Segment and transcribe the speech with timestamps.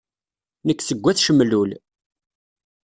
[0.67, 1.71] Nek seg At Cemlul.